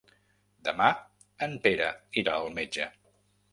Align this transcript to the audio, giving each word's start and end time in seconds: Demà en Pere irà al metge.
Demà 0.69 0.87
en 1.49 1.53
Pere 1.67 1.91
irà 2.25 2.35
al 2.39 2.53
metge. 2.59 2.91